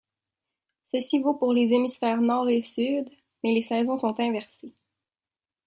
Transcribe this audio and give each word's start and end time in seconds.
Ceci 0.87 1.19
vaut 1.19 1.35
pour 1.35 1.53
les 1.53 1.73
hémisphères 1.73 2.21
nord 2.21 2.49
et 2.49 2.63
sud, 2.63 3.07
mais 3.43 3.53
les 3.53 3.61
saisons 3.61 3.97
sont 3.97 4.19
inversées. 4.19 4.73